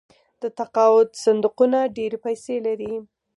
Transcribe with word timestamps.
د 0.41 0.43
تقاعد 0.59 1.09
صندوقونه 1.23 1.79
ډیرې 1.97 2.17
پیسې 2.25 2.55
لري. 2.65 2.93